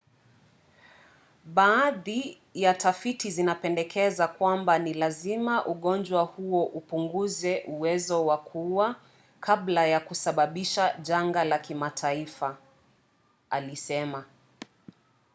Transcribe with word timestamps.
baadhi 1.45 2.41
ya 2.53 2.73
tafiti 2.73 3.31
zinapendekeza 3.31 4.27
kwamba 4.27 4.79
ni 4.79 4.93
lazima 4.93 5.65
ugonjwa 5.65 6.23
huo 6.23 6.63
upunguze 6.65 7.63
uwezo 7.67 8.25
wa 8.25 8.37
kuua 8.37 8.95
kabla 9.39 9.87
ya 9.87 9.99
kusababisha 9.99 10.97
janga 11.01 11.43
la 11.43 11.59
kimataifa 11.59 12.57
alisema 13.49 14.25